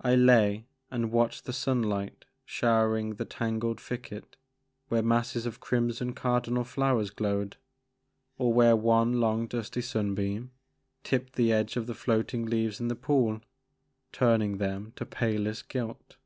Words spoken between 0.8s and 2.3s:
and watched the sunlight